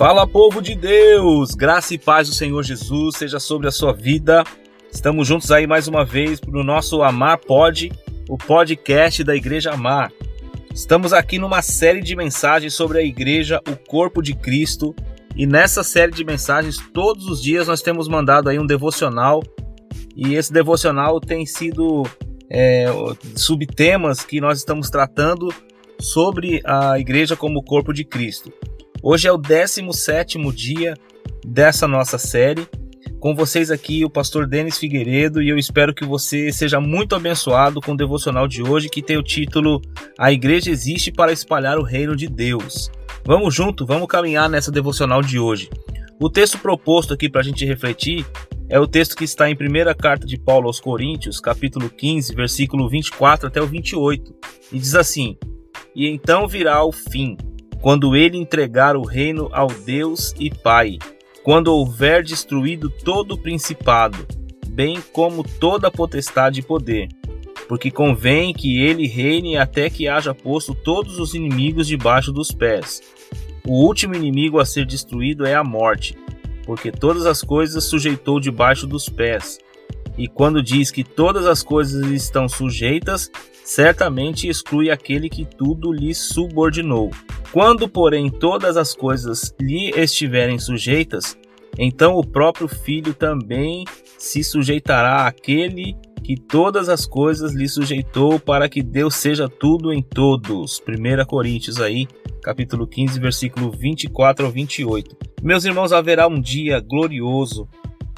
Fala, 0.00 0.26
povo 0.26 0.62
de 0.62 0.74
Deus! 0.74 1.50
Graça 1.54 1.92
e 1.92 1.98
paz 1.98 2.26
do 2.26 2.34
Senhor 2.34 2.62
Jesus 2.62 3.18
seja 3.18 3.38
sobre 3.38 3.68
a 3.68 3.70
sua 3.70 3.92
vida. 3.92 4.42
Estamos 4.90 5.28
juntos 5.28 5.50
aí 5.50 5.66
mais 5.66 5.88
uma 5.88 6.06
vez 6.06 6.40
no 6.40 6.64
nosso 6.64 7.02
Amar 7.02 7.36
Pod, 7.36 7.92
o 8.26 8.38
podcast 8.38 9.22
da 9.22 9.36
Igreja 9.36 9.72
Amar. 9.72 10.10
Estamos 10.74 11.12
aqui 11.12 11.38
numa 11.38 11.60
série 11.60 12.00
de 12.00 12.16
mensagens 12.16 12.72
sobre 12.72 12.96
a 12.96 13.02
igreja, 13.02 13.60
o 13.68 13.76
corpo 13.76 14.22
de 14.22 14.34
Cristo, 14.34 14.96
e 15.36 15.46
nessa 15.46 15.84
série 15.84 16.12
de 16.12 16.24
mensagens 16.24 16.78
todos 16.94 17.26
os 17.26 17.42
dias 17.42 17.68
nós 17.68 17.82
temos 17.82 18.08
mandado 18.08 18.48
aí 18.48 18.58
um 18.58 18.66
devocional 18.66 19.42
e 20.16 20.34
esse 20.34 20.50
devocional 20.50 21.20
tem 21.20 21.44
sido 21.44 22.04
é, 22.48 22.86
subtemas 23.36 24.24
que 24.24 24.40
nós 24.40 24.56
estamos 24.56 24.88
tratando 24.88 25.52
sobre 26.00 26.62
a 26.64 26.98
igreja 26.98 27.36
como 27.36 27.62
corpo 27.62 27.92
de 27.92 28.02
Cristo. 28.02 28.50
Hoje 29.02 29.26
é 29.26 29.32
o 29.32 29.38
17 29.38 30.38
dia 30.52 30.94
dessa 31.42 31.88
nossa 31.88 32.18
série. 32.18 32.68
Com 33.18 33.34
vocês 33.34 33.70
aqui, 33.70 34.04
o 34.04 34.10
pastor 34.10 34.46
Denis 34.46 34.76
Figueiredo, 34.76 35.40
e 35.40 35.48
eu 35.48 35.56
espero 35.56 35.94
que 35.94 36.04
você 36.04 36.52
seja 36.52 36.78
muito 36.80 37.14
abençoado 37.14 37.80
com 37.80 37.92
o 37.92 37.96
devocional 37.96 38.46
de 38.46 38.62
hoje, 38.62 38.90
que 38.90 39.00
tem 39.00 39.16
o 39.16 39.22
título 39.22 39.80
A 40.18 40.30
Igreja 40.30 40.70
Existe 40.70 41.10
para 41.10 41.32
Espalhar 41.32 41.78
o 41.78 41.82
Reino 41.82 42.14
de 42.14 42.28
Deus. 42.28 42.90
Vamos 43.24 43.54
junto, 43.54 43.86
vamos 43.86 44.06
caminhar 44.06 44.50
nessa 44.50 44.70
devocional 44.70 45.22
de 45.22 45.38
hoje. 45.38 45.70
O 46.20 46.28
texto 46.28 46.58
proposto 46.58 47.14
aqui 47.14 47.26
para 47.26 47.40
a 47.40 47.44
gente 47.44 47.64
refletir 47.64 48.26
é 48.68 48.78
o 48.78 48.86
texto 48.86 49.16
que 49.16 49.24
está 49.24 49.48
em 49.48 49.56
primeira 49.56 49.94
carta 49.94 50.26
de 50.26 50.38
Paulo 50.38 50.66
aos 50.66 50.78
Coríntios, 50.78 51.40
capítulo 51.40 51.88
15, 51.88 52.34
versículo 52.34 52.86
24 52.86 53.48
até 53.48 53.62
o 53.62 53.66
28, 53.66 54.34
e 54.72 54.78
diz 54.78 54.94
assim: 54.94 55.38
E 55.96 56.06
então 56.06 56.46
virá 56.46 56.84
o 56.84 56.92
fim 56.92 57.38
quando 57.80 58.14
ele 58.14 58.36
entregar 58.36 58.94
o 58.96 59.02
reino 59.02 59.48
ao 59.52 59.68
Deus 59.68 60.34
e 60.38 60.50
Pai, 60.50 60.98
quando 61.42 61.68
houver 61.68 62.22
destruído 62.22 62.90
todo 62.90 63.32
o 63.32 63.38
principado, 63.38 64.26
bem 64.68 65.02
como 65.12 65.42
toda 65.42 65.88
a 65.88 65.90
potestade 65.90 66.60
e 66.60 66.62
poder, 66.62 67.08
porque 67.66 67.90
convém 67.90 68.52
que 68.52 68.82
ele 68.82 69.06
reine 69.06 69.56
até 69.56 69.88
que 69.88 70.08
haja 70.08 70.34
posto 70.34 70.74
todos 70.74 71.18
os 71.18 71.34
inimigos 71.34 71.86
debaixo 71.86 72.32
dos 72.32 72.52
pés. 72.52 73.00
O 73.66 73.84
último 73.86 74.14
inimigo 74.14 74.58
a 74.58 74.66
ser 74.66 74.84
destruído 74.84 75.46
é 75.46 75.54
a 75.54 75.64
morte, 75.64 76.16
porque 76.64 76.92
todas 76.92 77.24
as 77.24 77.42
coisas 77.42 77.84
sujeitou 77.84 78.38
debaixo 78.38 78.86
dos 78.86 79.08
pés. 79.08 79.58
E 80.18 80.28
quando 80.28 80.62
diz 80.62 80.90
que 80.90 81.02
todas 81.02 81.46
as 81.46 81.62
coisas 81.62 82.06
estão 82.10 82.46
sujeitas, 82.46 83.30
certamente 83.64 84.48
exclui 84.48 84.90
aquele 84.90 85.30
que 85.30 85.46
tudo 85.46 85.92
lhe 85.92 86.14
subordinou. 86.14 87.10
Quando, 87.52 87.88
porém, 87.88 88.30
todas 88.30 88.76
as 88.76 88.94
coisas 88.94 89.54
lhe 89.60 89.90
estiverem 89.90 90.58
sujeitas, 90.58 91.36
então 91.76 92.14
o 92.14 92.24
próprio 92.24 92.68
Filho 92.68 93.12
também 93.12 93.84
se 94.16 94.44
sujeitará 94.44 95.26
àquele 95.26 95.96
que 96.22 96.36
todas 96.36 96.88
as 96.88 97.06
coisas 97.06 97.52
lhe 97.52 97.68
sujeitou 97.68 98.38
para 98.38 98.68
que 98.68 98.82
Deus 98.82 99.16
seja 99.16 99.48
tudo 99.48 99.92
em 99.92 100.00
todos. 100.00 100.80
1 100.80 101.24
Coríntios 101.26 101.80
aí, 101.80 102.06
capítulo 102.42 102.86
15, 102.86 103.18
versículo 103.18 103.70
24 103.70 104.46
ao 104.46 104.52
28. 104.52 105.16
Meus 105.42 105.64
irmãos, 105.64 105.92
haverá 105.92 106.28
um 106.28 106.40
dia 106.40 106.78
glorioso 106.78 107.66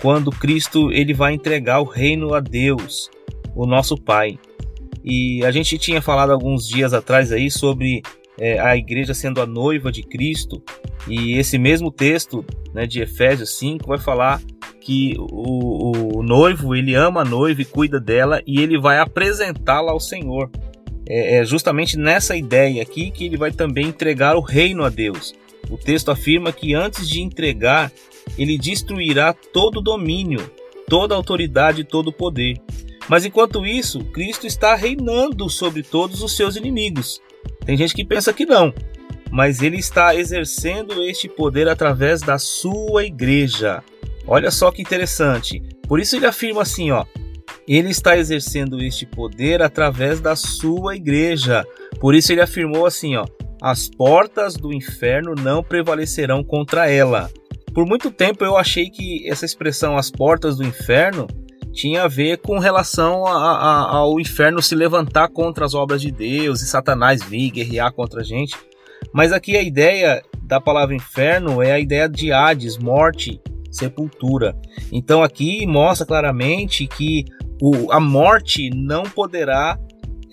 quando 0.00 0.30
Cristo 0.30 0.90
ele 0.90 1.14
vai 1.14 1.32
entregar 1.32 1.80
o 1.80 1.84
reino 1.84 2.34
a 2.34 2.40
Deus, 2.40 3.08
o 3.54 3.64
nosso 3.64 3.96
Pai. 3.96 4.38
E 5.04 5.44
a 5.44 5.50
gente 5.50 5.78
tinha 5.78 6.02
falado 6.02 6.32
alguns 6.32 6.66
dias 6.66 6.92
atrás 6.92 7.32
aí 7.32 7.50
sobre 7.50 8.02
é, 8.38 8.58
a 8.58 8.76
igreja 8.76 9.14
sendo 9.14 9.40
a 9.40 9.46
noiva 9.46 9.92
de 9.92 10.02
Cristo, 10.02 10.62
e 11.08 11.38
esse 11.38 11.58
mesmo 11.58 11.90
texto 11.90 12.44
né, 12.72 12.86
de 12.86 13.00
Efésios 13.00 13.56
5 13.58 13.86
vai 13.86 13.98
falar 13.98 14.40
que 14.80 15.14
o, 15.18 16.18
o, 16.18 16.22
noivo 16.22 16.74
ele 16.74 16.94
ama 16.94 17.22
a 17.22 17.24
noiva 17.24 17.62
e 17.62 17.64
cuida 17.64 18.00
dela 18.00 18.42
e 18.46 18.60
ele 18.60 18.78
vai 18.78 18.98
apresentá-la 18.98 19.92
ao 19.92 20.00
Senhor. 20.00 20.50
É, 21.08 21.38
é 21.38 21.44
justamente 21.44 21.96
nessa 21.96 22.36
ideia 22.36 22.82
aqui 22.82 23.10
que 23.10 23.24
ele 23.24 23.36
vai 23.36 23.52
também 23.52 23.86
entregar 23.86 24.36
o 24.36 24.40
reino 24.40 24.84
a 24.84 24.88
Deus. 24.88 25.34
O 25.70 25.76
texto 25.76 26.10
afirma 26.10 26.52
que 26.52 26.74
antes 26.74 27.08
de 27.08 27.20
entregar, 27.20 27.92
ele 28.36 28.58
destruirá 28.58 29.32
todo 29.32 29.80
domínio, 29.80 30.50
toda 30.88 31.14
autoridade 31.14 31.84
todo 31.84 32.12
poder. 32.12 32.60
Mas 33.08 33.24
enquanto 33.24 33.66
isso, 33.66 34.04
Cristo 34.06 34.46
está 34.46 34.74
reinando 34.74 35.48
sobre 35.48 35.82
todos 35.82 36.22
os 36.22 36.36
seus 36.36 36.56
inimigos. 36.56 37.20
Tem 37.64 37.76
gente 37.76 37.94
que 37.94 38.04
pensa 38.04 38.32
que 38.32 38.44
não, 38.44 38.72
mas 39.30 39.62
ele 39.62 39.78
está 39.78 40.14
exercendo 40.14 41.02
este 41.02 41.28
poder 41.28 41.68
através 41.68 42.20
da 42.20 42.38
sua 42.38 43.04
igreja. 43.04 43.82
Olha 44.26 44.50
só 44.50 44.70
que 44.70 44.82
interessante. 44.82 45.62
Por 45.88 46.00
isso 46.00 46.16
ele 46.16 46.26
afirma 46.26 46.62
assim, 46.62 46.90
ó: 46.90 47.04
ele 47.66 47.90
está 47.90 48.16
exercendo 48.16 48.82
este 48.82 49.06
poder 49.06 49.62
através 49.62 50.20
da 50.20 50.36
sua 50.36 50.96
igreja. 50.96 51.64
Por 52.00 52.14
isso 52.14 52.32
ele 52.32 52.40
afirmou 52.40 52.86
assim, 52.86 53.16
ó: 53.16 53.26
as 53.60 53.88
portas 53.88 54.54
do 54.54 54.72
inferno 54.72 55.34
não 55.34 55.62
prevalecerão 55.62 56.42
contra 56.42 56.90
ela. 56.90 57.30
Por 57.72 57.86
muito 57.86 58.10
tempo 58.10 58.44
eu 58.44 58.56
achei 58.56 58.90
que 58.90 59.28
essa 59.28 59.46
expressão 59.46 59.96
as 59.96 60.10
portas 60.10 60.56
do 60.56 60.64
inferno 60.64 61.26
tinha 61.72 62.04
a 62.04 62.08
ver 62.08 62.38
com 62.38 62.58
relação 62.58 63.26
a, 63.26 63.32
a, 63.32 63.96
ao 63.96 64.20
inferno 64.20 64.62
se 64.62 64.74
levantar 64.74 65.28
contra 65.28 65.64
as 65.64 65.74
obras 65.74 66.00
de 66.00 66.10
Deus 66.10 66.60
e 66.60 66.66
Satanás 66.66 67.22
vir 67.22 67.50
guerrear 67.50 67.92
contra 67.92 68.20
a 68.20 68.24
gente. 68.24 68.54
Mas 69.12 69.32
aqui 69.32 69.56
a 69.56 69.62
ideia 69.62 70.22
da 70.42 70.60
palavra 70.60 70.94
inferno 70.94 71.62
é 71.62 71.72
a 71.72 71.80
ideia 71.80 72.08
de 72.08 72.32
Hades, 72.32 72.78
morte, 72.78 73.40
sepultura. 73.70 74.56
Então 74.92 75.22
aqui 75.22 75.66
mostra 75.66 76.06
claramente 76.06 76.86
que 76.86 77.24
o, 77.60 77.90
a 77.90 77.98
morte 77.98 78.70
não 78.70 79.04
poderá 79.04 79.78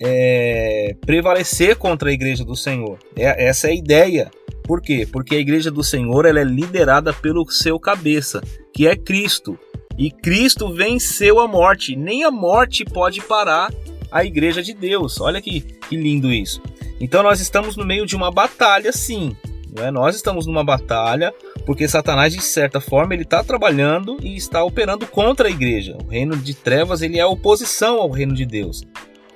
é, 0.00 0.94
prevalecer 1.04 1.76
contra 1.76 2.10
a 2.10 2.12
igreja 2.12 2.44
do 2.44 2.56
Senhor. 2.56 2.98
É, 3.16 3.46
essa 3.46 3.68
é 3.68 3.70
a 3.70 3.74
ideia. 3.74 4.30
Por 4.64 4.80
quê? 4.80 5.06
Porque 5.10 5.34
a 5.34 5.38
igreja 5.38 5.70
do 5.70 5.82
Senhor 5.82 6.24
ela 6.26 6.40
é 6.40 6.44
liderada 6.44 7.12
pelo 7.12 7.48
seu 7.50 7.78
cabeça, 7.78 8.42
que 8.72 8.86
é 8.86 8.94
Cristo. 8.94 9.58
E 10.00 10.10
Cristo 10.10 10.72
venceu 10.72 11.38
a 11.40 11.46
morte. 11.46 11.94
Nem 11.94 12.24
a 12.24 12.30
morte 12.30 12.86
pode 12.86 13.20
parar 13.20 13.70
a 14.10 14.24
igreja 14.24 14.62
de 14.62 14.72
Deus. 14.72 15.20
Olha 15.20 15.42
que, 15.42 15.60
que 15.60 15.94
lindo 15.94 16.32
isso. 16.32 16.62
Então 16.98 17.22
nós 17.22 17.38
estamos 17.38 17.76
no 17.76 17.84
meio 17.84 18.06
de 18.06 18.16
uma 18.16 18.30
batalha, 18.30 18.92
sim. 18.92 19.36
É? 19.76 19.90
Nós 19.90 20.16
estamos 20.16 20.46
numa 20.46 20.64
batalha 20.64 21.34
porque 21.66 21.86
Satanás, 21.86 22.32
de 22.32 22.40
certa 22.40 22.80
forma, 22.80 23.12
ele 23.12 23.24
está 23.24 23.44
trabalhando 23.44 24.16
e 24.22 24.36
está 24.36 24.64
operando 24.64 25.06
contra 25.06 25.48
a 25.48 25.50
igreja. 25.50 25.98
O 26.02 26.08
reino 26.08 26.34
de 26.34 26.54
trevas 26.54 27.02
ele 27.02 27.18
é 27.18 27.20
a 27.20 27.28
oposição 27.28 28.00
ao 28.00 28.10
reino 28.10 28.34
de 28.34 28.46
Deus 28.46 28.82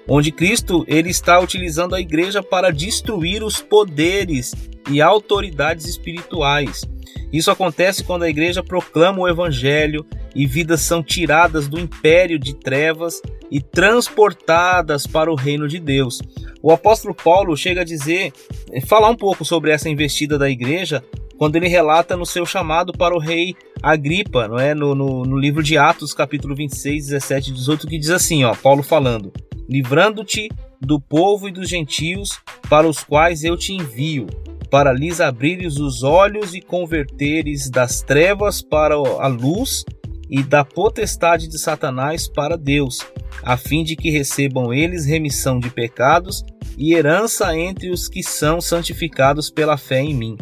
onde 0.06 0.30
Cristo 0.30 0.84
ele 0.86 1.08
está 1.08 1.40
utilizando 1.40 1.94
a 1.94 2.00
igreja 2.00 2.42
para 2.42 2.70
destruir 2.70 3.42
os 3.42 3.60
poderes 3.60 4.54
e 4.90 5.00
autoridades 5.00 5.86
espirituais. 5.86 6.84
Isso 7.32 7.50
acontece 7.50 8.04
quando 8.04 8.22
a 8.22 8.28
igreja 8.28 8.62
proclama 8.62 9.20
o 9.20 9.28
evangelho 9.28 10.06
e 10.34 10.46
vidas 10.46 10.80
são 10.80 11.02
tiradas 11.02 11.68
do 11.68 11.78
império 11.78 12.38
de 12.38 12.54
trevas 12.54 13.20
e 13.50 13.60
transportadas 13.60 15.06
para 15.06 15.30
o 15.30 15.34
reino 15.34 15.68
de 15.68 15.78
Deus. 15.78 16.20
O 16.62 16.72
apóstolo 16.72 17.14
Paulo 17.14 17.56
chega 17.56 17.82
a 17.82 17.84
dizer, 17.84 18.32
eh, 18.72 18.80
falar 18.80 19.10
um 19.10 19.16
pouco 19.16 19.44
sobre 19.44 19.70
essa 19.70 19.88
investida 19.88 20.38
da 20.38 20.50
igreja, 20.50 21.04
quando 21.36 21.56
ele 21.56 21.68
relata 21.68 22.16
no 22.16 22.24
seu 22.24 22.46
chamado 22.46 22.92
para 22.92 23.14
o 23.14 23.18
rei 23.18 23.54
Agripa, 23.82 24.48
não 24.48 24.58
é? 24.58 24.74
no, 24.74 24.94
no, 24.94 25.24
no 25.24 25.36
livro 25.36 25.62
de 25.62 25.76
Atos, 25.76 26.14
capítulo 26.14 26.54
26, 26.54 27.06
17 27.08 27.50
e 27.50 27.54
18, 27.54 27.86
que 27.86 27.98
diz 27.98 28.10
assim, 28.10 28.44
ó, 28.44 28.54
Paulo 28.54 28.82
falando: 28.82 29.32
livrando-te 29.68 30.48
do 30.80 31.00
povo 31.00 31.48
e 31.48 31.52
dos 31.52 31.68
gentios 31.68 32.40
para 32.68 32.88
os 32.88 33.02
quais 33.02 33.44
eu 33.44 33.56
te 33.56 33.72
envio, 33.72 34.26
para 34.74 34.92
lhes 34.92 35.20
abrires 35.20 35.76
os 35.76 36.02
olhos 36.02 36.52
e 36.52 36.60
converteres 36.60 37.70
das 37.70 38.02
trevas 38.02 38.60
para 38.60 38.96
a 38.96 39.28
luz 39.28 39.84
e 40.28 40.42
da 40.42 40.64
potestade 40.64 41.46
de 41.46 41.60
Satanás 41.60 42.26
para 42.26 42.56
Deus, 42.56 42.98
a 43.44 43.56
fim 43.56 43.84
de 43.84 43.94
que 43.94 44.10
recebam 44.10 44.74
eles 44.74 45.06
remissão 45.06 45.60
de 45.60 45.70
pecados 45.70 46.44
e 46.76 46.92
herança 46.92 47.56
entre 47.56 47.88
os 47.88 48.08
que 48.08 48.20
são 48.20 48.60
santificados 48.60 49.48
pela 49.48 49.76
fé 49.76 50.00
em 50.00 50.12
mim. 50.12 50.36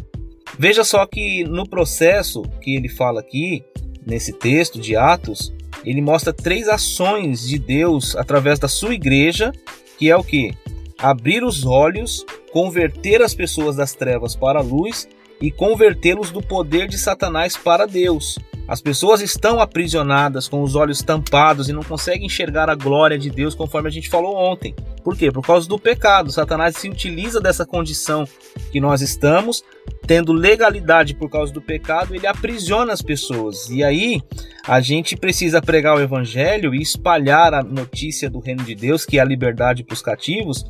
Veja 0.59 0.83
só 0.83 1.05
que 1.05 1.45
no 1.45 1.69
processo 1.69 2.41
que 2.63 2.75
ele 2.75 2.89
fala 2.89 3.21
aqui, 3.21 3.63
nesse 4.07 4.33
texto 4.33 4.81
de 4.81 4.97
Atos, 4.97 5.53
ele 5.85 6.01
mostra 6.01 6.33
três 6.33 6.71
ações 6.71 7.47
de 7.47 7.59
Deus 7.59 8.17
através 8.17 8.59
da 8.59 8.67
sua 8.67 8.95
igreja, 8.95 9.53
que 9.99 10.09
é 10.09 10.17
o 10.17 10.25
que? 10.25 10.55
Abrir 10.99 11.45
os 11.45 11.67
olhos, 11.67 12.25
converter 12.53 13.23
as 13.23 13.35
pessoas 13.35 13.77
das 13.77 13.95
trevas 13.95 14.37
para 14.37 14.61
a 14.61 14.63
luz 14.63 15.09
e 15.41 15.51
convertê-los 15.51 16.31
do 16.31 16.41
poder 16.41 16.87
de 16.87 16.97
Satanás 16.97 17.57
para 17.57 17.87
Deus. 17.87 18.39
As 18.69 18.81
pessoas 18.81 19.21
estão 19.21 19.61
aprisionadas 19.61 20.47
com 20.47 20.63
os 20.63 20.77
olhos 20.77 21.03
tampados 21.03 21.69
e 21.69 21.73
não 21.73 21.83
conseguem 21.83 22.27
enxergar 22.27 22.71
a 22.71 22.77
glória 22.77 23.19
de 23.19 23.29
Deus 23.29 23.55
conforme 23.55 23.89
a 23.89 23.91
gente 23.91 24.09
falou 24.09 24.37
ontem. 24.37 24.73
Por 25.03 25.17
quê? 25.17 25.33
Por 25.33 25.45
causa 25.45 25.69
do 25.69 25.79
pecado. 25.79 26.31
Satanás 26.31 26.77
se 26.77 26.89
utiliza 26.89 27.41
dessa 27.41 27.67
condição 27.67 28.25
que 28.71 28.81
nós 28.81 29.03
estamos, 29.03 29.65
tendo 30.07 30.33
legalidade 30.33 31.15
por 31.15 31.29
causa 31.29 31.53
do 31.53 31.61
pecado, 31.61 32.15
ele 32.15 32.27
aprisiona 32.27 32.93
as 32.93 33.03
pessoas. 33.03 33.69
E 33.69 33.83
aí 33.83 34.23
a 34.65 34.81
gente 34.81 35.17
precisa 35.17 35.61
pregar 35.61 35.97
o 35.97 36.01
evangelho 36.01 36.73
e 36.73 36.81
espalhar 36.81 37.53
a 37.53 37.65
notícia 37.65 38.31
do 38.31 38.39
reino 38.39 38.63
de 38.63 38.77
Deus, 38.77 39.05
que 39.05 39.19
é 39.19 39.21
a 39.21 39.25
liberdade 39.25 39.83
para 39.83 39.95
os 39.95 40.03
cativos, 40.03 40.65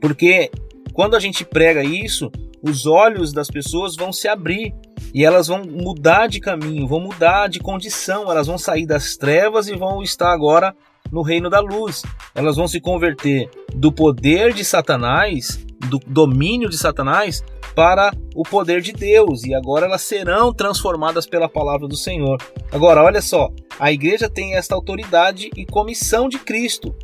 porque 0.00 0.50
quando 0.94 1.16
a 1.16 1.20
gente 1.20 1.44
prega 1.44 1.82
isso, 1.82 2.30
os 2.62 2.86
olhos 2.86 3.32
das 3.32 3.48
pessoas 3.48 3.96
vão 3.96 4.12
se 4.12 4.28
abrir 4.28 4.72
e 5.12 5.24
elas 5.24 5.48
vão 5.48 5.62
mudar 5.64 6.28
de 6.28 6.38
caminho, 6.38 6.86
vão 6.86 7.00
mudar 7.00 7.48
de 7.48 7.58
condição, 7.58 8.30
elas 8.30 8.46
vão 8.46 8.56
sair 8.56 8.86
das 8.86 9.16
trevas 9.16 9.66
e 9.66 9.74
vão 9.74 10.04
estar 10.04 10.32
agora 10.32 10.74
no 11.10 11.20
reino 11.20 11.50
da 11.50 11.58
luz. 11.58 12.02
Elas 12.32 12.54
vão 12.54 12.68
se 12.68 12.80
converter 12.80 13.50
do 13.74 13.90
poder 13.90 14.54
de 14.54 14.64
Satanás, 14.64 15.58
do 15.90 15.98
domínio 15.98 16.70
de 16.70 16.78
Satanás, 16.78 17.42
para 17.74 18.12
o 18.36 18.44
poder 18.44 18.80
de 18.80 18.92
Deus, 18.92 19.42
e 19.42 19.52
agora 19.52 19.86
elas 19.86 20.02
serão 20.02 20.54
transformadas 20.54 21.26
pela 21.26 21.48
palavra 21.48 21.88
do 21.88 21.96
Senhor. 21.96 22.40
Agora, 22.70 23.02
olha 23.02 23.20
só, 23.20 23.50
a 23.80 23.90
igreja 23.90 24.30
tem 24.30 24.54
esta 24.54 24.76
autoridade 24.76 25.50
e 25.56 25.66
comissão 25.66 26.28
de 26.28 26.38
Cristo 26.38 26.94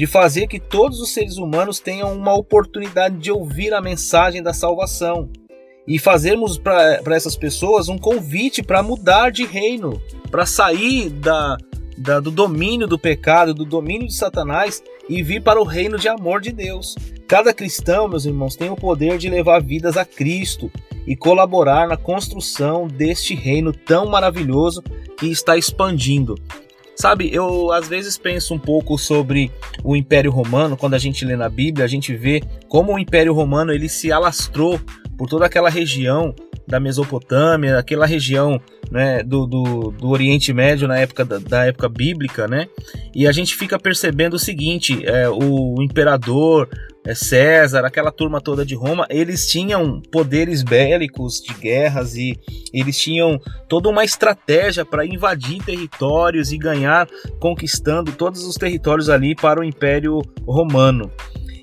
de 0.00 0.06
fazer 0.06 0.46
que 0.46 0.58
todos 0.58 0.98
os 0.98 1.12
seres 1.12 1.36
humanos 1.36 1.78
tenham 1.78 2.10
uma 2.14 2.32
oportunidade 2.32 3.18
de 3.18 3.30
ouvir 3.30 3.74
a 3.74 3.82
mensagem 3.82 4.42
da 4.42 4.54
salvação 4.54 5.28
e 5.86 5.98
fazermos 5.98 6.56
para 6.56 7.02
essas 7.14 7.36
pessoas 7.36 7.86
um 7.86 7.98
convite 7.98 8.62
para 8.62 8.82
mudar 8.82 9.30
de 9.30 9.44
reino, 9.44 10.00
para 10.30 10.46
sair 10.46 11.10
da, 11.10 11.58
da, 11.98 12.18
do 12.18 12.30
domínio 12.30 12.86
do 12.86 12.98
pecado, 12.98 13.52
do 13.52 13.66
domínio 13.66 14.08
de 14.08 14.14
Satanás 14.14 14.82
e 15.06 15.22
vir 15.22 15.42
para 15.42 15.60
o 15.60 15.64
reino 15.64 15.98
de 15.98 16.08
amor 16.08 16.40
de 16.40 16.50
Deus. 16.50 16.94
Cada 17.28 17.52
cristão, 17.52 18.08
meus 18.08 18.24
irmãos, 18.24 18.56
tem 18.56 18.70
o 18.70 18.76
poder 18.76 19.18
de 19.18 19.28
levar 19.28 19.62
vidas 19.62 19.98
a 19.98 20.04
Cristo 20.06 20.72
e 21.06 21.14
colaborar 21.14 21.86
na 21.86 21.98
construção 21.98 22.88
deste 22.88 23.34
reino 23.34 23.70
tão 23.70 24.06
maravilhoso 24.06 24.82
que 25.18 25.26
está 25.26 25.58
expandindo. 25.58 26.36
Sabe, 27.00 27.30
eu 27.32 27.72
às 27.72 27.88
vezes 27.88 28.18
penso 28.18 28.52
um 28.52 28.58
pouco 28.58 28.98
sobre 28.98 29.50
o 29.82 29.96
Império 29.96 30.30
Romano, 30.30 30.76
quando 30.76 30.92
a 30.92 30.98
gente 30.98 31.24
lê 31.24 31.34
na 31.34 31.48
Bíblia, 31.48 31.82
a 31.82 31.88
gente 31.88 32.14
vê 32.14 32.42
como 32.68 32.92
o 32.92 32.98
Império 32.98 33.32
Romano 33.32 33.72
ele 33.72 33.88
se 33.88 34.12
alastrou 34.12 34.78
por 35.16 35.26
toda 35.26 35.46
aquela 35.46 35.70
região 35.70 36.34
da 36.68 36.78
Mesopotâmia, 36.78 37.78
aquela 37.78 38.04
região 38.04 38.60
né, 38.90 39.22
do, 39.22 39.46
do, 39.46 39.90
do, 39.92 40.10
Oriente 40.10 40.52
Médio 40.52 40.86
na 40.86 40.98
época 40.98 41.24
da, 41.24 41.38
da, 41.38 41.64
época 41.64 41.88
bíblica, 41.88 42.46
né? 42.46 42.68
E 43.14 43.26
a 43.26 43.32
gente 43.32 43.56
fica 43.56 43.78
percebendo 43.78 44.34
o 44.34 44.38
seguinte: 44.38 45.00
é, 45.06 45.26
o 45.26 45.76
imperador 45.82 46.68
César, 47.14 47.84
aquela 47.84 48.12
turma 48.12 48.40
toda 48.40 48.64
de 48.64 48.74
Roma, 48.74 49.06
eles 49.08 49.48
tinham 49.48 50.00
poderes 50.12 50.62
bélicos 50.62 51.40
de 51.40 51.54
guerras 51.54 52.14
e 52.14 52.38
eles 52.72 52.98
tinham 52.98 53.40
toda 53.68 53.88
uma 53.88 54.04
estratégia 54.04 54.84
para 54.84 55.06
invadir 55.06 55.62
territórios 55.64 56.52
e 56.52 56.58
ganhar, 56.58 57.08
conquistando 57.40 58.12
todos 58.12 58.44
os 58.44 58.56
territórios 58.56 59.08
ali 59.08 59.34
para 59.34 59.60
o 59.60 59.64
Império 59.64 60.20
Romano. 60.46 61.10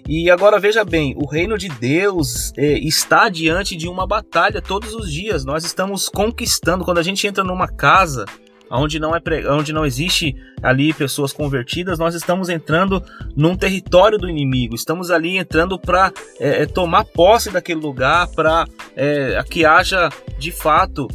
E 0.08 0.32
agora 0.32 0.58
veja 0.58 0.86
bem, 0.86 1.14
o 1.18 1.28
reino 1.28 1.58
de 1.58 1.68
Deus 1.68 2.54
é, 2.58 2.80
está 2.80 3.28
diante 3.28 3.76
de 3.76 3.90
uma 3.90 4.08
batalha 4.08 4.62
todos 4.62 4.94
os 4.94 5.12
dias. 5.12 5.44
Nós 5.44 5.66
estamos 5.66 6.08
conquistando. 6.08 6.86
Quando 6.86 7.00
a 7.00 7.04
gente 7.04 7.28
entra 7.28 7.44
numa 7.44 7.68
casa 7.68 8.24
onde 8.70 9.00
não, 9.00 9.16
é, 9.16 9.22
onde 9.50 9.72
não 9.74 9.86
existe 9.86 10.36
ali 10.62 10.94
pessoas 10.94 11.32
convertidas, 11.32 12.00
nós 12.00 12.16
estamos 12.16 12.50
entrando 12.50 13.04
num 13.36 13.56
território 13.56 14.18
do 14.18 14.30
inimigo. 14.30 14.76
Estamos 14.76 15.12
ali 15.12 15.38
entrando 15.38 15.80
para 15.80 16.12
é, 16.40 16.64
é, 16.64 16.66
tomar 16.66 17.06
posse 17.06 17.52
daquele 17.52 17.80
lugar, 17.80 18.28
para 18.30 18.66
é, 18.96 19.42
que 19.50 19.66
haja 19.66 20.10
de 20.38 20.52
fato 20.52 21.08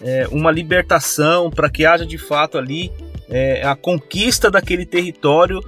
é, 0.00 0.26
uma 0.30 0.50
libertação, 0.50 1.50
para 1.50 1.68
que 1.68 1.84
haja 1.84 2.06
de 2.06 2.18
fato 2.18 2.58
ali 2.58 2.92
é, 3.28 3.66
a 3.66 3.74
conquista 3.74 4.50
daquele 4.50 4.86
território 4.86 5.60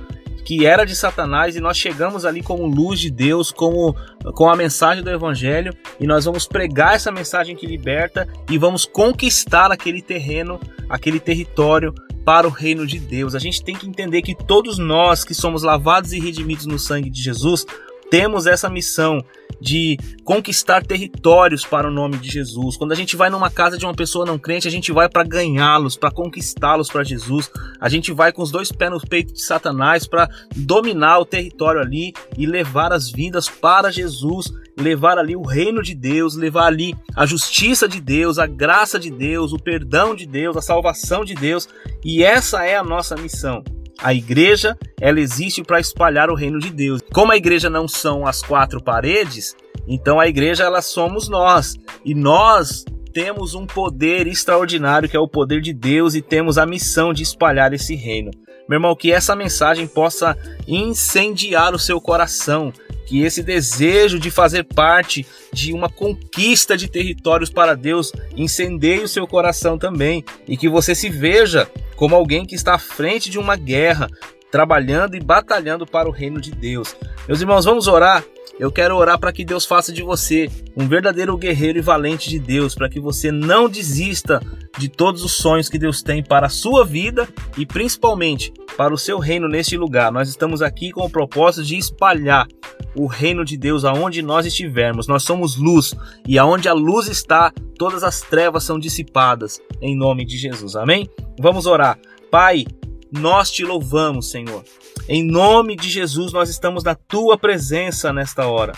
que 0.49 0.65
era 0.65 0.87
de 0.87 0.97
Satanás 0.97 1.57
e 1.57 1.61
nós 1.61 1.77
chegamos 1.77 2.25
ali 2.25 2.43
como 2.43 2.65
luz 2.65 2.99
de 2.99 3.11
Deus, 3.11 3.53
como 3.53 3.95
com 4.33 4.49
a 4.49 4.57
mensagem 4.57 5.05
do 5.05 5.11
evangelho 5.11 5.77
e 6.01 6.07
nós 6.07 6.25
vamos 6.25 6.47
pregar 6.47 6.95
essa 6.95 7.13
mensagem 7.13 7.55
que 7.55 7.67
liberta 7.67 8.27
e 8.51 8.57
vamos 8.57 8.87
conquistar 8.87 9.71
aquele 9.71 10.01
terreno, 10.01 10.59
aquele 10.89 11.21
território 11.21 11.95
para 12.25 12.49
o 12.49 12.51
reino 12.51 12.87
de 12.87 12.99
Deus. 12.99 13.35
A 13.35 13.39
gente 13.39 13.63
tem 13.63 13.77
que 13.77 13.87
entender 13.87 14.23
que 14.23 14.35
todos 14.35 14.79
nós 14.79 15.23
que 15.23 15.35
somos 15.35 15.63
lavados 15.63 16.15
e 16.15 16.19
redimidos 16.19 16.65
no 16.65 16.79
sangue 16.79 17.11
de 17.11 17.21
Jesus, 17.21 17.67
temos 18.11 18.47
essa 18.47 18.69
missão 18.69 19.23
de 19.61 19.99
conquistar 20.25 20.85
territórios 20.85 21.65
para 21.65 21.89
o 21.89 21.91
nome 21.91 22.17
de 22.19 22.31
Jesus. 22.31 22.77
Quando 22.77 22.93
a 22.93 22.95
gente 22.95 23.17
vai 23.17 23.29
numa 23.29 23.51
casa 23.51 23.77
de 23.77 23.85
uma 23.85 23.95
pessoa 23.95 24.25
não 24.25 24.39
crente, 24.39 24.69
a 24.69 24.71
gente 24.71 24.93
vai 24.93 25.09
para 25.09 25.25
ganhá-los, 25.25 25.97
para 25.97 26.11
conquistá-los 26.11 26.89
para 26.89 27.03
Jesus. 27.03 27.51
A 27.81 27.89
gente 27.89 28.13
vai 28.13 28.33
com 28.33 28.43
os 28.43 28.51
dois 28.51 28.71
pés 28.71 28.91
no 28.91 29.01
peito 29.01 29.33
de 29.33 29.43
Satanás 29.43 30.07
para 30.07 30.29
dominar 30.55 31.19
o 31.19 31.25
território 31.25 31.81
ali 31.81 32.13
e 32.37 32.47
levar 32.47 32.93
as 32.93 33.11
vidas 33.11 33.49
para 33.49 33.91
Jesus, 33.91 34.53
levar 34.79 35.19
ali 35.19 35.35
o 35.35 35.43
reino 35.43 35.83
de 35.83 35.95
Deus, 35.95 36.37
levar 36.37 36.67
ali 36.67 36.95
a 37.17 37.27
justiça 37.27 37.89
de 37.89 38.01
Deus, 38.01 38.39
a 38.39 38.47
graça 38.47 38.99
de 38.99 39.11
Deus, 39.11 39.53
o 39.53 39.59
perdão 39.59 40.15
de 40.15 40.27
Deus, 40.27 40.57
a 40.57 40.63
salvação 40.63 41.25
de 41.25 41.35
Deus. 41.35 41.69
E 42.05 42.23
essa 42.23 42.65
é 42.65 42.77
a 42.77 42.85
nossa 42.85 43.17
missão. 43.17 43.65
A 44.01 44.15
igreja, 44.15 44.79
ela 45.01 45.21
existe 45.21 45.63
para 45.63 45.81
espalhar 45.81 46.31
o 46.31 46.35
reino 46.35 46.61
de 46.61 46.71
Deus. 46.71 47.03
Como 47.13 47.33
a 47.33 47.37
igreja 47.37 47.69
não 47.69 47.89
são 47.89 48.27
as 48.27 48.41
quatro 48.43 48.83
paredes, 48.83 49.57
então 49.89 50.21
a 50.21 50.29
igreja 50.29 50.65
ela 50.65 50.81
somos 50.81 51.29
nós. 51.29 51.75
E 52.05 52.15
nós 52.15 52.85
temos 53.13 53.55
um 53.55 53.67
poder 53.67 54.29
extraordinário 54.29 55.09
que 55.09 55.17
é 55.17 55.21
o 55.21 55.27
poder 55.27 55.61
de 55.61 55.73
Deus 55.73 56.15
e 56.15 56.23
temos 56.23 56.59
a 56.59 56.67
missão 56.67 57.13
de 57.13 57.25
espalhar 57.25 57.73
esse 57.73 57.97
reino. 57.97 58.31
Meu 58.69 58.77
irmão, 58.77 58.95
que 58.95 59.11
essa 59.11 59.35
mensagem 59.35 59.89
possa 59.89 60.37
incendiar 60.67 61.75
o 61.75 61.79
seu 61.79 62.01
coração, 62.01 62.73
que 63.09 63.23
esse 63.23 63.43
desejo 63.43 64.19
de 64.19 64.31
fazer 64.31 64.65
parte 64.65 65.27
de 65.51 65.73
uma 65.73 65.89
conquista 65.89 66.77
de 66.77 66.89
territórios 66.89 67.49
para 67.49 67.75
Deus 67.75 68.13
incendeie 68.37 69.03
o 69.03 69.09
seu 69.09 69.27
coração 69.27 69.79
também 69.79 70.23
e 70.47 70.59
que 70.59 70.69
você 70.69 70.95
se 70.95 71.09
veja 71.09 71.71
como 71.97 72.15
alguém 72.15 72.45
que 72.45 72.55
está 72.55 72.75
à 72.75 72.79
frente 72.79 73.31
de 73.31 73.39
uma 73.39 73.57
guerra, 73.57 74.11
trabalhando 74.53 75.17
e 75.17 75.21
batalhando 75.21 75.87
para 75.87 76.07
o 76.07 76.13
reino 76.13 76.39
de 76.39 76.51
Deus. 76.51 76.95
Meus 77.27 77.41
irmãos, 77.41 77.65
vamos 77.65 77.87
orar. 77.87 78.23
Eu 78.59 78.73
quero 78.73 78.97
orar 78.97 79.19
para 79.19 79.33
que 79.33 79.45
Deus 79.45 79.65
faça 79.65 79.93
de 79.93 80.03
você 80.03 80.51
um 80.77 80.89
verdadeiro 80.89 81.37
guerreiro 81.37 81.79
e 81.79 81.83
valente 81.83 82.29
de 82.29 82.41
Deus, 82.41 82.75
para 82.75 82.89
que 82.89 82.99
você 82.99 83.31
não 83.31 83.69
desista 83.69 84.43
de 84.77 84.89
todos 84.89 85.23
os 85.23 85.33
sonhos 85.33 85.69
que 85.69 85.79
Deus 85.79 86.03
tem 86.03 86.23
para 86.23 86.47
a 86.47 86.51
sua 86.51 86.85
vida 86.85 87.29
e 87.57 87.65
principalmente 87.65 88.53
para 88.77 88.93
o 88.93 88.99
seu 88.99 89.19
reino 89.19 89.49
neste 89.49 89.77
lugar. 89.77 90.11
Nós 90.11 90.29
estamos 90.29 90.61
aqui 90.61 90.91
com 90.91 91.05
o 91.05 91.11
propósito 91.11 91.67
de 91.67 91.77
espalhar 91.77 92.49
o 92.97 93.07
reino 93.07 93.45
de 93.45 93.57
Deus 93.57 93.85
aonde 93.85 94.23
nós 94.23 94.45
estivermos. 94.45 95.07
Nós 95.07 95.23
somos 95.23 95.57
luz 95.57 95.95
e 96.27 96.39
aonde 96.39 96.69
a 96.69 96.73
luz 96.73 97.07
está, 97.07 97.53
todas 97.77 98.03
as 98.03 98.21
trevas 98.21 98.65
são 98.65 98.79
dissipadas 98.79 99.61
em 99.81 99.97
nome 99.97 100.25
de 100.25 100.37
Jesus. 100.37 100.75
Amém? 100.75 101.09
Vamos 101.39 101.67
orar. 101.67 101.99
Pai, 102.31 102.67
nós 103.11 103.51
te 103.51 103.65
louvamos, 103.65 104.31
Senhor. 104.31 104.65
Em 105.09 105.23
nome 105.23 105.77
de 105.77 105.89
Jesus, 105.89 106.33
nós 106.33 106.51
estamos 106.51 106.85
na 106.85 106.95
tua 106.95 107.39
presença 107.39 108.13
nesta 108.13 108.47
hora. 108.47 108.73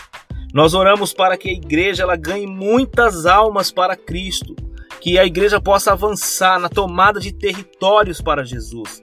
Nós 0.53 0.73
oramos 0.73 1.13
para 1.13 1.37
que 1.37 1.49
a 1.49 1.53
igreja 1.53 2.03
ela 2.03 2.15
ganhe 2.15 2.47
muitas 2.47 3.25
almas 3.25 3.71
para 3.71 3.95
Cristo, 3.95 4.55
que 4.99 5.17
a 5.17 5.25
igreja 5.25 5.61
possa 5.61 5.93
avançar 5.93 6.59
na 6.59 6.69
tomada 6.69 7.19
de 7.19 7.31
territórios 7.31 8.21
para 8.21 8.43
Jesus. 8.43 9.01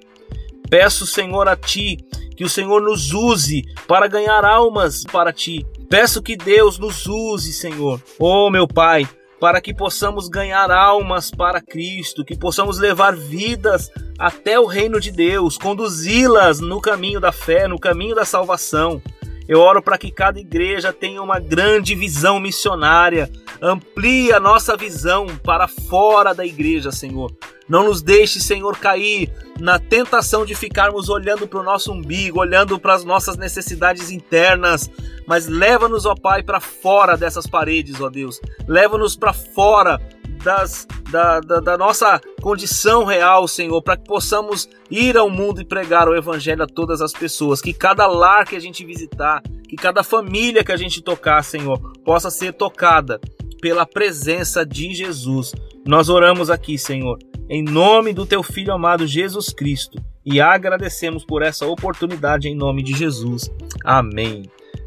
Peço, 0.69 1.07
Senhor, 1.07 1.49
a 1.49 1.57
ti 1.57 1.99
que 2.37 2.45
o 2.45 2.49
Senhor 2.49 2.81
nos 2.81 3.13
use 3.13 3.65
para 3.89 4.07
ganhar 4.07 4.45
almas 4.45 5.05
para 5.05 5.33
ti. 5.33 5.67
Peço 5.91 6.23
que 6.23 6.37
Deus 6.37 6.79
nos 6.79 7.07
use, 7.07 7.53
Senhor. 7.53 8.01
Oh, 8.19 8.51
meu 8.51 8.69
Pai, 8.69 9.09
para 9.41 9.61
que 9.61 9.73
possamos 9.73 10.29
ganhar 10.29 10.71
almas 10.71 11.31
para 11.31 11.61
Cristo, 11.61 12.25
que 12.25 12.37
possamos 12.37 12.79
levar 12.79 13.15
vidas 13.15 13.91
até 14.19 14.59
o 14.59 14.67
reino 14.67 15.01
de 15.01 15.13
Deus, 15.13 15.57
conduzi-las 15.57 16.61
no 16.61 16.81
caminho 16.81 17.21
da 17.21 17.31
fé, 17.31 17.69
no 17.69 17.79
caminho 17.79 18.15
da 18.15 18.25
salvação. 18.25 19.01
Eu 19.49 19.61
oro 19.61 19.81
para 19.81 19.97
que 19.97 20.11
cada 20.11 20.39
igreja 20.39 20.93
tenha 20.93 21.23
uma 21.23 21.41
grande 21.41 21.95
visão 21.95 22.39
missionária. 22.39 23.31
Amplie 23.63 24.31
a 24.31 24.39
nossa 24.39 24.77
visão 24.77 25.27
para 25.43 25.67
fora 25.67 26.35
da 26.35 26.45
igreja, 26.45 26.93
Senhor. 26.93 27.35
Não 27.67 27.85
nos 27.85 28.03
deixe, 28.03 28.41
Senhor, 28.41 28.79
cair 28.79 29.33
na 29.59 29.79
tentação 29.79 30.45
de 30.45 30.55
ficarmos 30.55 31.09
olhando 31.09 31.49
para 31.49 31.61
o 31.61 31.63
nosso 31.63 31.93
umbigo, 31.93 32.41
olhando 32.41 32.79
para 32.79 32.95
as 32.95 33.05
nossas 33.05 33.37
necessidades 33.37 34.11
internas, 34.11 34.91
mas 35.27 35.47
leva-nos, 35.47 36.07
ó 36.07 36.15
Pai, 36.15 36.43
para 36.43 36.61
fora 36.61 37.17
dessas 37.17 37.47
paredes, 37.47 38.01
ó 38.01 38.09
Deus. 38.09 38.41
Leva-nos 38.67 39.17
para 39.17 39.33
fora 39.33 40.01
das, 40.39 40.87
da, 41.11 41.41
da, 41.41 41.61
da 41.61 41.79
nossa 41.79 42.21
condição 42.41 43.05
real, 43.05 43.47
Senhor, 43.47 43.83
para 43.83 43.97
que 43.97 44.05
possamos 44.05 44.69
ir 44.91 45.17
ao 45.17 45.29
mundo 45.29 45.61
e 45.61 45.65
pregar 45.65 46.09
o 46.09 46.17
Evangelho 46.17 46.63
a 46.63 46.67
todas 46.67 47.01
as 47.01 47.13
pessoas. 47.13 47.61
Que 47.61 47.73
cada 47.73 48.07
lar 48.07 48.47
que 48.47 48.57
a 48.57 48.61
gente 48.61 48.85
visitar, 48.85 49.43
que 49.69 49.77
cada 49.77 50.03
família 50.03 50.65
que 50.65 50.73
a 50.73 50.77
gente 50.77 51.03
tocar, 51.03 51.43
Senhor, 51.43 51.79
possa 52.05 52.31
ser 52.31 52.53
tocada 52.53 53.21
pela 53.61 53.85
presença 53.85 54.65
de 54.65 54.95
Jesus. 54.95 55.53
Nós 55.87 56.09
oramos 56.09 56.51
aqui, 56.51 56.79
Senhor, 56.79 57.19
em 57.49 57.63
nome 57.63 58.13
do 58.13 58.27
teu 58.27 58.43
filho 58.43 58.73
amado 58.73 59.07
Jesus 59.07 59.51
Cristo 59.51 59.99
e 60.25 60.41
agradecemos 60.41 61.25
por 61.25 61.43
essa 61.43 61.67
oportunidade 61.67 62.49
em 62.49 62.55
nome 62.55 62.83
de 62.83 62.93
Jesus. 62.93 63.51
Amém. 63.85 64.43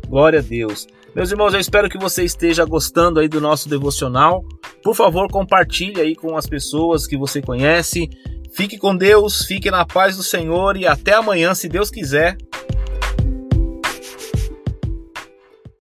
Glória 0.07 0.39
a 0.39 0.41
Deus. 0.41 0.87
Meus 1.13 1.29
irmãos, 1.29 1.53
eu 1.53 1.59
espero 1.59 1.89
que 1.89 1.97
você 1.97 2.23
esteja 2.23 2.63
gostando 2.63 3.19
aí 3.19 3.27
do 3.27 3.41
nosso 3.41 3.67
devocional. 3.67 4.45
Por 4.81 4.95
favor, 4.95 5.29
compartilhe 5.29 5.99
aí 5.99 6.15
com 6.15 6.37
as 6.37 6.47
pessoas 6.47 7.05
que 7.05 7.17
você 7.17 7.41
conhece. 7.41 8.09
Fique 8.53 8.77
com 8.77 8.95
Deus, 8.95 9.43
fique 9.45 9.69
na 9.69 9.85
paz 9.85 10.15
do 10.15 10.23
Senhor 10.23 10.77
e 10.77 10.87
até 10.87 11.13
amanhã, 11.13 11.53
se 11.53 11.67
Deus 11.67 11.89
quiser. 11.89 12.37